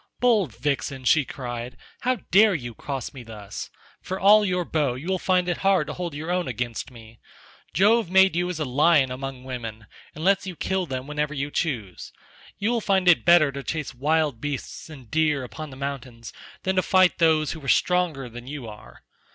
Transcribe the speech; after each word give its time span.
"Bold 0.19 0.55
vixen," 0.55 1.03
she 1.05 1.25
cried, 1.25 1.77
"how 1.99 2.15
dare 2.31 2.55
you 2.55 2.73
cross 2.73 3.13
me 3.13 3.21
thus? 3.21 3.69
For 4.01 4.19
all 4.19 4.43
your 4.43 4.65
bow 4.65 4.95
you 4.95 5.07
will 5.07 5.19
find 5.19 5.47
it 5.47 5.57
hard 5.57 5.85
to 5.85 5.93
hold 5.93 6.15
your 6.15 6.31
own 6.31 6.47
against 6.47 6.89
me. 6.89 7.19
Jove 7.75 8.09
made 8.09 8.35
you 8.35 8.49
as 8.49 8.59
a 8.59 8.65
lion 8.65 9.11
among 9.11 9.43
women, 9.43 9.85
and 10.15 10.23
lets 10.23 10.47
you 10.47 10.55
kill 10.55 10.87
them 10.87 11.05
whenever 11.05 11.35
you 11.35 11.51
choose. 11.51 12.11
You 12.57 12.71
will 12.71 12.81
find 12.81 13.07
it 13.07 13.23
better 13.25 13.51
to 13.51 13.61
chase 13.61 13.93
wild 13.93 14.41
beasts 14.41 14.89
and 14.89 15.11
deer 15.11 15.43
upon 15.43 15.69
the 15.69 15.75
mountains 15.77 16.33
than 16.63 16.77
to 16.77 16.81
fight 16.81 17.19
those 17.19 17.51
who 17.51 17.63
are 17.63 17.67
stronger 17.67 18.27
than 18.27 18.47
you 18.47 18.67
are. 18.67 19.03